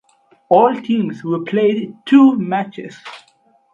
All 0.49 0.81
teams 0.81 1.23
were 1.23 1.43
played 1.43 1.95
two 2.07 2.35
matches. 2.39 2.97